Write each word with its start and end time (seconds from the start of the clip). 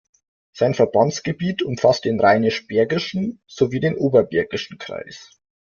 Sein 0.53 0.73
Verbandsgebiet 0.73 1.61
umfasst 1.61 2.05
den 2.05 2.19
Rheinisch 2.19 2.65
Bergischen 2.65 3.39
sowie 3.45 3.79
den 3.79 3.93
Oberbergischen 3.95 4.79
Kreis. 4.79 5.29